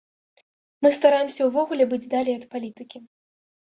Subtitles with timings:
[0.85, 2.97] Мы стараемся ўвогуле быць далей ад палітыкі.